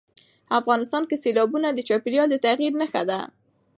[0.59, 3.19] افغانستان کې سیلابونه د چاپېریال د تغیر نښه ده.